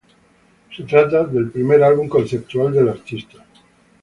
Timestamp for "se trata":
0.75-1.25